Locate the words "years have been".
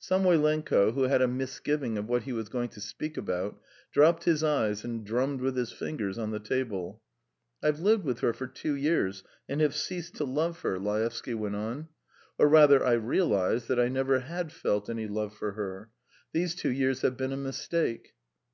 16.72-17.34